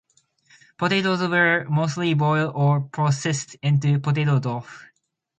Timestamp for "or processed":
2.55-3.55